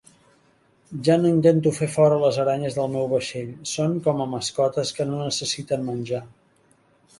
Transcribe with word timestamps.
Ja 1.07 1.17
no 1.25 1.27
intento 1.31 1.73
fer 1.79 1.89
fora 1.97 2.15
a 2.15 2.23
les 2.23 2.39
aranyes 2.45 2.79
del 2.79 2.89
meu 2.97 3.05
vaixell, 3.13 3.53
són 3.75 3.95
com 4.09 4.25
a 4.25 4.29
mascotes 4.33 4.95
que 4.99 5.09
no 5.13 5.23
necessiten 5.29 5.89
menjar. 5.93 6.27